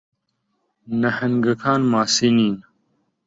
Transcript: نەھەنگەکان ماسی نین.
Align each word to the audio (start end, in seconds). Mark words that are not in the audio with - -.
نەھەنگەکان 1.01 1.81
ماسی 1.91 2.29
نین. 2.37 2.55